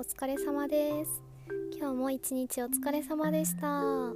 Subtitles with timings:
[0.00, 1.22] お疲れ様です。
[1.78, 3.60] 今日も一日お疲れ様でした。
[3.60, 4.14] と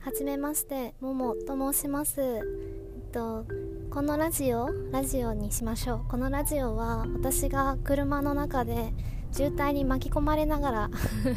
[0.00, 2.20] はじめましてももと申します。
[2.20, 3.46] えっと
[3.90, 6.10] このラジオラジオにしましょう。
[6.10, 8.92] このラジオは私が車の中で
[9.30, 10.90] 渋滞に巻き込まれながら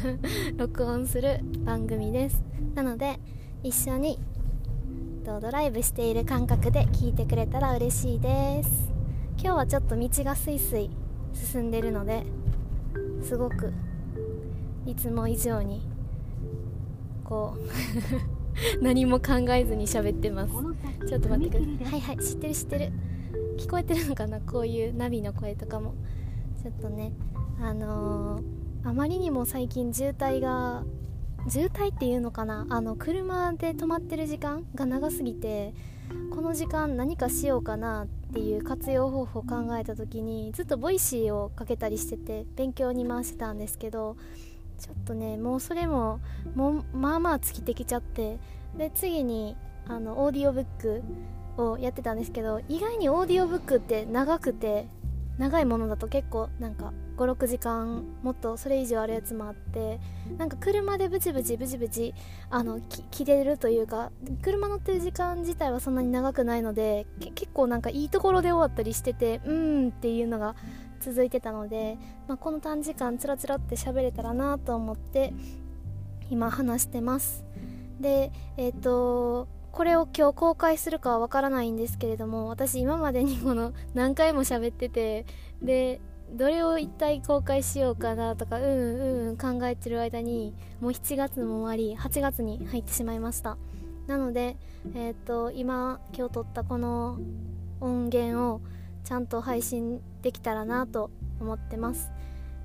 [0.58, 2.42] 録音する番組です。
[2.74, 3.20] なので
[3.62, 4.18] 一緒に
[5.22, 8.90] ドライブしている感覚で聞いてくれたら嬉しいです。
[9.40, 10.90] 今日はちょっと道がスイスイ
[11.34, 12.24] 進んでるので
[13.22, 13.72] すごく
[14.86, 15.82] いつも以上に
[17.24, 17.54] こ
[18.80, 20.52] う 何も考えずに喋ってます。
[21.06, 21.84] ちょっと待ってください。
[21.92, 22.92] はいはい知ってる知ってる。
[23.58, 24.40] 聞こえてるのかな？
[24.40, 25.94] こういうナビの声とかも。
[26.62, 27.12] ちょっとね
[27.60, 30.84] あのー、あまりにも最近渋滞が
[31.48, 32.66] 渋滞っていうのかな？
[32.68, 35.72] あの車で止まってる時間が長すぎて
[36.34, 44.16] この時間何かしようかなってていう活用方法を考えた時にずっとボイシーをかけたりしてて勉強に回してたんですけど
[44.78, 46.20] ちょっとねもうそれも
[46.54, 48.38] もうまあまあ尽きてきちゃって
[48.76, 51.02] で次にあのオーディオブック
[51.56, 54.86] をやってたんですけど意外にオーディオブックって長くて
[55.38, 59.98] 長いものだと結構なんか56時間もっとそれ以上あるやつもあって
[60.38, 62.14] なんか車でブチブチブチブチ
[62.48, 70.54] あの切れるというか車乗ってる時間自体はそんなに長くないので結構なんかいいところで終わったりしててうーんっていうのが
[71.00, 75.32] 続いてたので、まあ、この短時間つらつらって喋れたらなと思って
[76.30, 77.44] 今話してます。
[78.00, 85.24] でえっ、ー、とこれを今日公開するかはわからないんですけれども私今までにこの何回も喋ってて
[85.62, 86.00] で
[86.32, 93.56] どれを一体公開しようかなとかうんうん考えてる間にもう7月も終わり8月に入ってしまいました。
[94.06, 94.56] なので、
[94.94, 97.18] えーと、今今日撮ったこの
[97.80, 98.60] 音源を
[99.04, 101.10] ちゃんと配信できたらなと
[101.40, 102.10] 思ってます。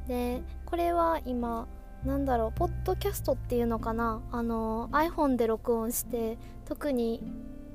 [0.07, 1.67] でこれは今
[2.05, 4.21] なんだろうポッドキャストっていうのかな？
[4.31, 7.21] あの iPhone で録音して特に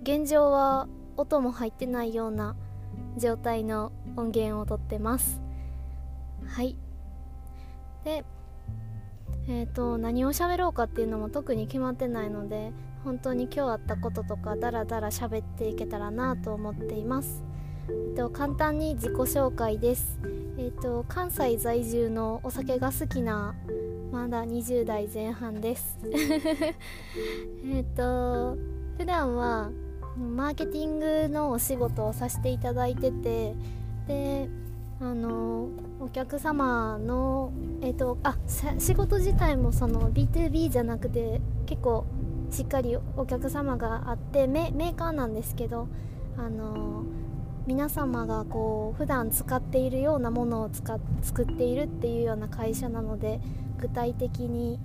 [0.03, 0.87] 現状は
[1.17, 2.57] 音も入ってないような
[3.17, 5.41] 状態の音源をとってます。
[6.49, 6.77] はい。
[8.05, 8.25] で
[9.49, 12.73] えっ、ー、と何を喋ろうかっていうのも特に決まってないので
[13.05, 17.43] 本当に今日あったこととかダラダラ喋っていけたらなと思っています、
[17.89, 20.19] えーと、簡単に自己紹介です。
[20.59, 23.55] えっ、ー、と関西在住のお酒が好きな
[24.11, 25.99] まだ20代前半です。
[27.65, 28.57] えっと
[28.99, 29.71] 普段は
[30.19, 33.55] マーケティングのお仕事をさせていただいてて
[34.09, 34.49] で
[35.01, 35.69] あの
[36.01, 38.37] お客様の、えーと、あ
[38.79, 42.07] 仕事自体もその B2B じゃなくて結構
[42.51, 45.89] しっかりお客様があってメーカーなんですけど
[46.37, 47.05] あの
[47.67, 53.41] 皆様がこう普段使っているようなものを使作っているっていうような会社なので
[53.79, 54.79] 具体的に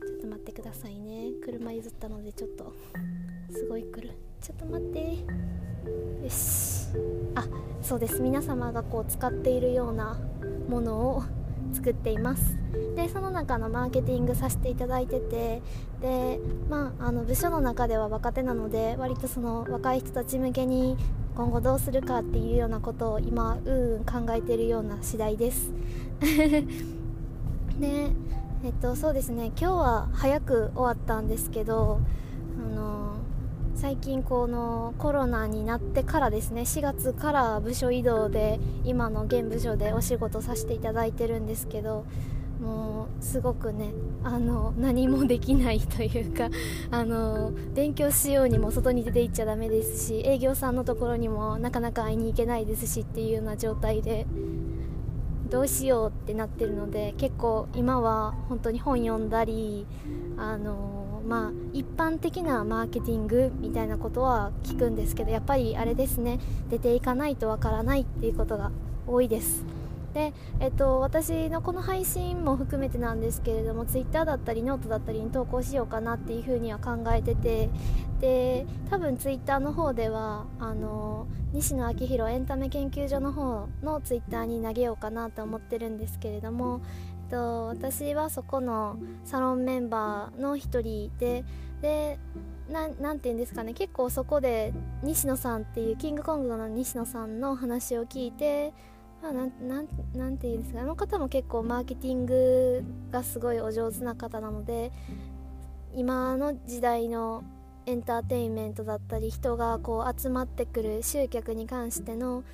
[0.00, 1.30] ちょっと待ってくださいね。
[1.44, 2.74] 車譲ったのでちょっと
[3.52, 4.14] すごい来る。
[4.40, 5.14] ちょっと待って。
[6.24, 6.57] よし。
[7.88, 8.20] そうです。
[8.20, 10.18] 皆様がこう使っているような
[10.68, 11.22] ものを
[11.72, 12.58] 作っています。
[12.94, 15.62] でその中のマーケティングさせていただいてて
[16.02, 16.38] で
[16.68, 20.98] まああの部署の中では若手なので割とその若い人たち向けに
[21.34, 25.70] 今後どうするかっていうようなことを今うん考えているような次第です。
[26.20, 26.66] で
[27.80, 29.46] えっとそうですね。
[29.58, 32.00] 今日は早く終わったんですけど
[33.80, 42.04] 最近このコロナになってからですね4月から部署移動で今の現部署でお仕事させていただいてるんですけど
[42.60, 43.92] もうすごくね
[44.24, 46.50] あの何もできないというか
[46.90, 54.26] あの勉強しようにも外に出て行っちゃだめですし営業さんのところにもなかなか会いに行けないですしっていうような状態で
[55.48, 59.86] どうしようってなってるので結構今は本当に本読んだり
[60.36, 66.38] あのまあ一般的なマーケティングみたいなことは聞くんですけどやっぱりあれですね。
[66.70, 68.70] 出ていかないとわからないっていうことが
[69.06, 69.64] 多いです。
[70.14, 77.70] で、えっと、私のこの配信も含めてなんですけれども Twitter だったりノートだったりに投稿しようかなっていうふうには考えてて
[78.20, 86.80] で多分 Twitter の方ではあの西野亮廣エンタメ研究所の方の Twitter に投げようかなと思ってるんですけれども
[87.30, 91.44] と私はそこのサロンメンバーの一人で
[91.80, 92.18] で
[92.70, 94.72] ななて言うんですかね結構そこで
[95.02, 98.74] 西野さんっていうキングコングの西野さんの話を聞いて、
[99.22, 99.82] まあ、なな
[100.14, 104.92] なんて言うんですかあの方も結構マーケティングがすごいお上手な方なので
[105.94, 107.42] 今の時代の
[107.86, 112.44] エンターテインメントだったり人がこう集まってくる集客に関しての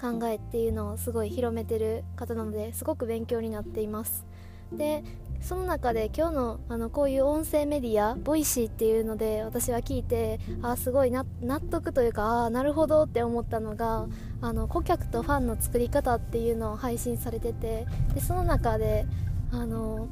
[0.00, 4.26] 考えっていうのをすごい広めてる方なのですごく勉強になっています。
[4.72, 5.04] で
[5.40, 11.26] その中で今日のあのこういう音声メディアボイシーっていうので私は聞いてああすごい納
[11.60, 14.06] 得というかああなるほどって思ったのが
[14.40, 19.06] あの顧客とファンの作り方っていうのを配信されててでその中で
[19.52, 20.08] あの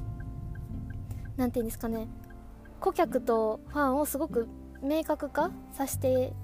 [1.37, 2.09] なて言うんですかね
[2.79, 4.49] 顧客とファンをすごく
[4.83, 6.35] 明確化させて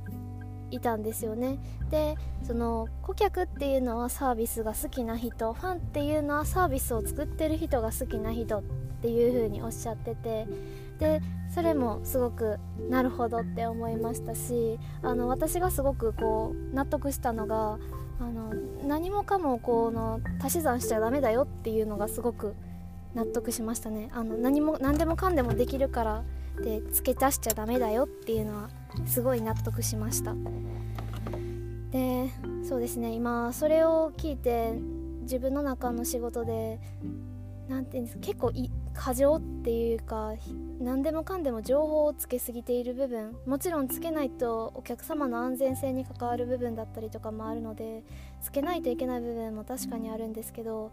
[0.70, 1.58] いたんですよね。
[1.90, 8.62] でその顧客っていうのはサービスが好きな人ファンっていうのはサービスを作ってる人が好きな人っ
[9.00, 10.46] ていう風におっしゃってて
[10.98, 11.22] で
[11.54, 12.58] それもすごく
[12.90, 17.78] なるほどって思いましたしあの私がすごくこう納得したのが
[18.20, 18.52] あの
[18.86, 22.54] 何もかもこの足し算しちゃダメだよっていうのがすごく
[23.14, 24.10] 納得しましたね。
[24.12, 26.24] あの何も何でもかんでもできるから
[26.62, 28.70] で付け足しちゃダメだよっていうのは
[29.06, 30.34] すごい納得しました。
[31.90, 32.30] で
[32.68, 34.74] そうですね今それを聞いて
[35.22, 36.80] 自分の中の仕事で
[37.68, 38.52] 何て言うんですか結構
[38.94, 40.32] 過剰っていうか
[40.80, 48.02] 何でもかんでも情報をつけすぎている部分もちろんつけないとお客様の安全性に関わる部分だったりとかもあるので
[48.42, 50.92] つけないといけない部分も確かにあるんですけど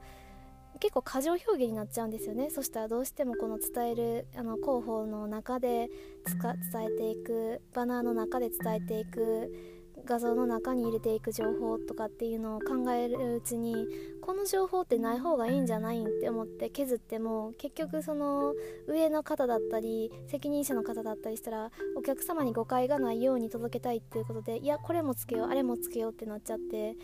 [0.79, 2.49] 結構過剰表現になっちゃうんですよね。
[2.49, 5.89] そしたらどうしてもこの伝えるあの広報の中で
[6.25, 9.75] 伝えていくバナーの中で伝えていく
[10.05, 13.87] 画像の中に入れていく情報とかっていうのを考えるうちに
[14.21, 18.53] この情報ってない方がいいんじゃないんって思って削っても結局その
[18.87, 26.97] 上の方だったり責任者の方だったりしたらお客様に誤解がないように届けたいっていうことでいやこれもつけようあれもつけようってなっちゃって言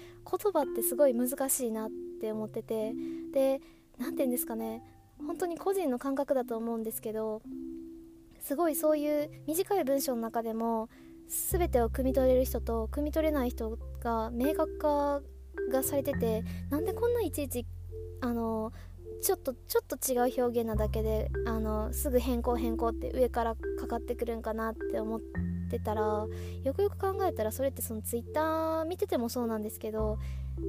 [0.53, 2.93] 葉ってすごい難しいなってって思ってて
[3.33, 3.61] で
[3.97, 4.83] 何て言うんですかね
[5.25, 7.41] 本当に個人の感覚だと思うんですけど
[8.39, 10.89] すごいそういう短い文章の中でも
[11.49, 15.21] 全てを汲み取れる人と汲み取れない人が明確化
[15.71, 17.65] がされててなんでこんないちいち
[18.21, 18.71] あの
[19.23, 25.25] ちょっとちょっと違う表現なだけであのすぐ変更変更って上からかかってくるんかなって思って
[25.79, 26.25] たら
[26.63, 30.19] よくよく考えたらそれってそのツイッター見ててもそうなんですけど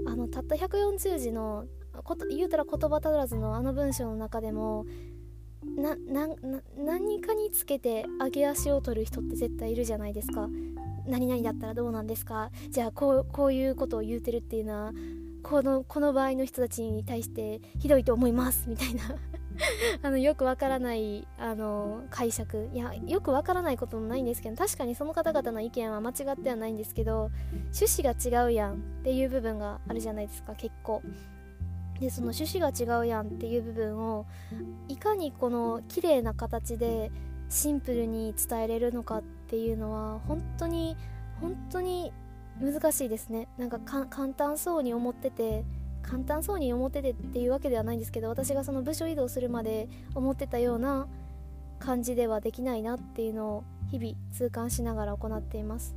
[0.06, 1.66] あのたった140字の
[2.04, 4.87] こと言うたら言葉足らずのあの文章の中でも
[5.76, 6.28] なな
[6.76, 10.49] 何かにつけて上げ足を取る人って絶対いるじゃないですか。
[11.06, 12.50] 何々だったらどうなんですか。
[12.70, 14.93] じゃあこうこういうことを言うてるっていうのは
[15.43, 18.69] このこの場合の人たちに対してひどいと思います。
[18.69, 19.16] みたいな。
[20.02, 22.69] あのよくわからないあの解釈。
[22.72, 27.31] いやよくわからないこともないんですけど確かにその方々の意見は間違ってはないんですけど
[27.76, 31.02] 趣旨が違うやんっていう部分があるじゃないですか結構。
[32.00, 34.26] でその趣旨が違うやんっていう部分を
[34.88, 37.12] いかにこの綺麗な形で
[37.48, 40.96] シンプルに伝えれるのかっていうのは本当に
[41.40, 42.12] 本当に
[42.60, 43.48] 難しいですね。
[43.56, 45.64] なんか簡単そうに思ってて
[46.02, 51.06] 簡単そうに思っててっていうわけではないんですけど私がその部署移動するまで思ってたような
[51.78, 55.94] 感じではできないなっていうのを日々痛感しながら行っています。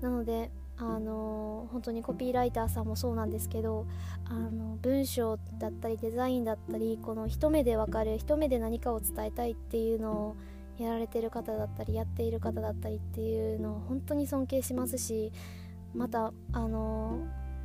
[0.00, 3.86] なのであの本当にコピーライターさんもそうなんですけど
[4.26, 10.36] あの文章だったりデザインだったりこの一目で分かる一目で何かを伝えたいっていうのを
[10.78, 15.32] やられてる方だったりやっている方だったりっていうのを本当に尊敬しますし
[15.94, 17.20] またあの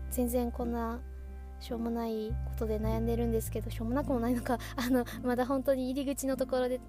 [0.10, 1.02] 全然こんな
[1.62, 6.82] しょうもないことで悩んでるんですけどしょうもなくもないのかあのまだ本当に入り口のところで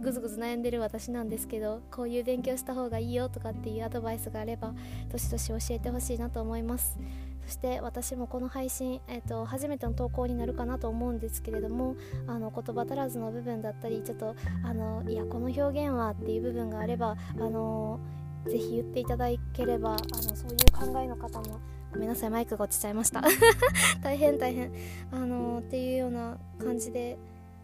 [0.00, 4.72] ぐずぐず悩んでる私なんですけどこういう勉強した方がいいよとかっていうアドバイスがあれば
[5.10, 6.98] どしどし教えてほしいなと思います。
[7.44, 11.94] そして私もこの配信、えーと、初めての投稿になるかなと思うんですけれども
[12.26, 18.00] あの言葉足らずの部分だったりちょっとあのいやこの表現はっていう部分があればあの
[18.48, 21.60] ぜひ言っていただければあのそういう考えの方も
[21.96, 23.22] ごめんなさいマイクが落ちちゃいました。
[24.04, 24.70] 大変大変。
[25.10, 27.16] あのっていうような感じで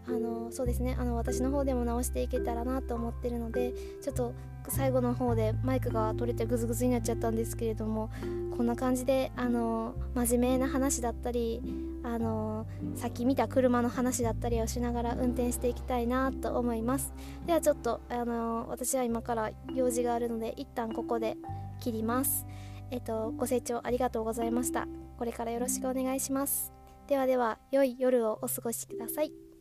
[0.09, 0.97] あのそうですね。
[0.99, 4.33] あの私の方でも直していけたらなと思ってるのでちょっと
[4.69, 8.11] 最後の方でマイクが取れてグズグズになっちゃったんですけれども
[8.57, 11.61] こんな感じであの真面目な話だったり
[12.05, 17.13] あのさっき見た車の話だったりをしながら運転していきたいなと思います。
[17.47, 21.37] ではちょっとあの私は今から用事があるので一旦ここで
[21.81, 22.47] 切ります
[22.93, 24.87] えっとご清聴ありがとうございました。
[25.19, 26.73] これからよろしくお願いします。
[27.09, 29.52] ではでは良い夜をお過ごしください。